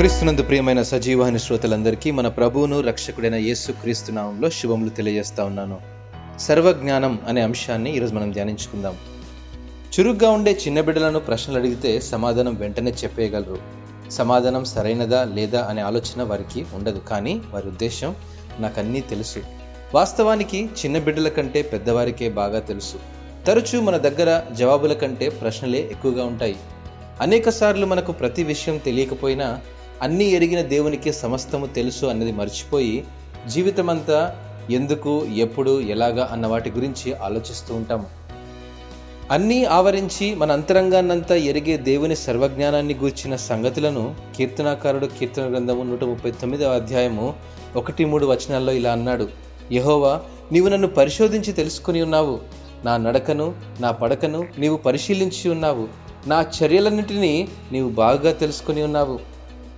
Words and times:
క్రీస్తునందు 0.00 0.42
ప్రియమైన 0.42 0.82
సజీవాహిని 0.82 1.38
శ్రోతలందరికీ 1.38 2.10
మన 2.10 2.28
ప్రభువును 2.28 2.80
రక్షకుడైన 2.80 3.34
యేసు 3.34 3.72
క్రీస్తునామంలో 3.72 4.50
శుభములు 4.50 4.90
తెలియజేస్తా 4.90 5.44
ఉన్నాను. 5.44 5.78
సర్వజ్ఞానం 6.38 7.18
అనే 7.28 7.40
అంశాన్ని 7.40 7.96
ఈరోజు 7.96 8.14
మనం 8.14 8.30
ధ్యానించుకుందాం. 8.30 8.96
చురుగ్గా 10.00 10.30
ఉండే 10.30 10.52
చిన్న 10.52 10.80
బిడ్డలను 10.80 11.18
ప్రశ్నలు 11.18 11.58
అడిగితే 11.58 12.00
సమాధానం 12.00 12.54
వెంటనే 12.54 12.90
చెప్పేయగలరు. 12.90 13.58
సమాధానం 14.10 14.64
సరైనదా 14.64 15.24
లేదా 15.24 15.62
అనే 15.62 15.82
ఆలోచన 15.82 16.22
వారికి 16.22 16.66
ఉండదు 16.74 16.98
కానీ 16.98 17.40
వారి 17.50 17.66
ఉద్దేశం 17.66 18.14
నాకన్నీ 18.60 19.00
తెలుసు. 19.00 19.38
వాస్తవానికి 19.94 20.64
చిన్న 20.64 20.98
బిడ్డల 20.98 21.28
కంటే 21.28 21.62
పెద్దవారికే 21.62 22.28
బాగా 22.28 22.60
తెలుసు. 22.60 22.96
తరచూ 23.46 23.80
మన 23.80 23.96
దగ్గర 23.96 24.42
జవాబుల 24.52 24.92
కంటే 24.92 25.28
ప్రశ్నలే 25.28 25.78
ఎక్కువగా 25.78 26.24
ఉంటాయి. 26.24 26.56
అనేక 27.20 27.48
సార్లు 27.48 27.86
మనకు 27.86 28.12
ప్రతి 28.12 28.42
విషయం 28.42 28.78
తెలియకపోయినా 28.78 29.60
అన్నీ 30.02 30.24
ఎరిగిన 30.24 30.60
దేవునికి 30.60 31.12
సమస్తము 31.12 31.66
తెలుసు 31.66 32.06
అన్నది 32.06 32.32
మర్చిపోయి 32.32 33.04
జీవితమంతా 33.48 34.36
ఎందుకు 34.70 35.24
ఎప్పుడు 35.24 35.80
ఎలాగా 35.80 36.28
అన్న 36.32 36.46
వాటి 36.46 36.70
గురించి 36.70 37.14
ఆలోచిస్తూ 37.14 37.74
ఉంటాము. 37.74 38.06
అన్నీ 39.30 39.64
ఆవరించి 39.64 40.34
మన 40.34 40.52
అంతరంగాన్నంతా 40.52 41.34
ఎరిగే 41.34 41.76
దేవుని 41.76 42.16
సర్వజ్ఞానాన్ని 42.16 42.94
గూర్చిన 42.94 43.36
సంగతులను 43.36 44.14
కీర్తనాకారుడు 44.36 45.06
కీర్తన 45.06 45.52
గ్రంథము 45.52 45.82
నూట 45.82 46.04
ముప్పై 46.04 46.30
తొమ్మిదవ 46.30 46.70
అధ్యాయము 46.70 47.34
ఒకటి 47.76 48.04
మూడు 48.04 48.26
వచనాల్లో 48.26 48.72
ఇలా 48.72 48.92
అన్నాడు. 48.92 49.28
యహోవా 49.72 50.20
నీవు 50.52 50.68
నన్ను 50.68 50.88
పరిశోధించి 50.88 51.52
తెలుసుకుని 51.52 52.02
ఉన్నావు. 52.02 52.40
నా 52.84 52.96
నడకను 52.96 53.54
నా 53.80 53.90
పడకను 53.90 54.46
నీవు 54.58 54.76
పరిశీలించి 54.76 55.50
ఉన్నావు. 55.50 55.88
నా 56.26 56.46
చర్యలన్నింటినీ 56.62 57.48
నీవు 57.72 57.88
బాగా 57.88 58.32
తెలుసుకుని 58.32 58.82
ఉన్నావు. 58.82 59.29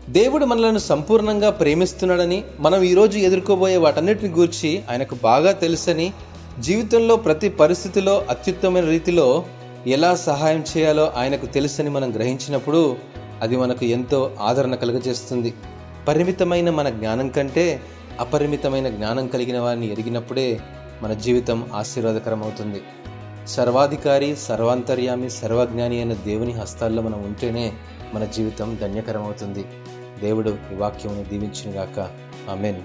దేవుడు 0.08 0.44
మనలను 0.44 0.78
సంపూర్ణంగా 0.78 1.50
ప్రేమిస్తున్నాడని 1.50 2.44
మనం 2.60 2.82
ఈరోజు 2.82 3.18
ఎదుర్కోబోయే 3.18 3.76
వాటన్నిటిని 3.76 4.34
గూర్చి 4.34 4.82
ఆయనకు 4.90 5.16
బాగా 5.22 5.52
తెలుసని 5.52 6.12
జీవితంలో 6.58 7.16
ప్రతి 7.16 7.48
పరిస్థితిలో 7.48 8.26
అత్యుత్తమైన 8.30 8.84
రీతిలో 8.84 9.44
ఎలా 9.86 10.14
సహాయం 10.14 10.64
చేయాలో 10.76 11.12
ఆయనకు 11.16 11.46
తెలుసని 11.46 11.90
మనం 11.90 12.14
గ్రహించినప్పుడు 12.14 12.96
అది 13.42 13.56
మనకు 13.56 13.84
ఎంతో 13.84 14.36
ఆదరణ 14.40 14.74
కలుగజేస్తుంది. 14.74 15.54
పరిమితమైన 16.08 16.70
మన 16.70 16.88
జ్ఞానం 16.88 17.28
కంటే 17.28 17.80
అపరిమితమైన 18.20 18.88
జ్ఞానం 18.88 19.26
కలిగిన 19.26 19.60
వారిని 19.60 19.92
ఎరిగినప్పుడే 19.92 20.60
మన 21.02 21.12
జీవితం 21.12 21.66
ఆశీర్వాదకరం 21.74 22.42
అవుతుంది 22.42 22.82
సర్వాధికారి 23.46 24.36
సర్వాంతర్యామి 24.36 25.30
సర్వజ్ఞాని 25.30 25.96
అయిన 25.96 26.12
దేవుని 26.12 26.52
హస్తాల్లో 26.52 27.02
మనం 27.02 27.22
ఉంటేనే 27.24 27.72
మన 28.14 28.24
జీవితం 28.24 28.78
ధన్యకరమవుతుంది. 28.80 29.64
దేవుడు 30.20 30.58
ఈ 30.72 30.74
వాక్యం 30.74 31.26
దీవించినగాక. 31.30 31.98
ఆమెన్. 32.50 32.82